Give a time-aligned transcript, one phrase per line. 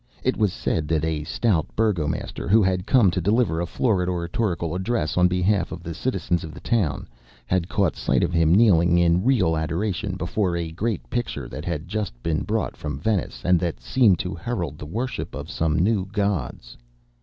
[0.23, 4.09] It was said that a stout Burgo master, who had come to deliver a florid
[4.09, 7.07] oratorical address on behalf of the citizens of the town,
[7.45, 11.87] had caught sight of him kneeling in real adoration before a great picture that had
[11.87, 16.07] just been brought from Venice, and that seemed to herald the worship of some new
[16.07, 16.77] gods.